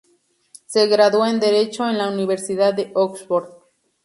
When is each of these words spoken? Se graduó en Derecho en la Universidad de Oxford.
Se 0.65 0.87
graduó 0.87 1.27
en 1.27 1.39
Derecho 1.39 1.87
en 1.87 1.99
la 1.99 2.09
Universidad 2.09 2.73
de 2.73 2.89
Oxford. 2.95 3.49